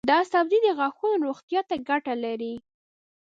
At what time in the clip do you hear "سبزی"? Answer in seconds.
0.31-0.59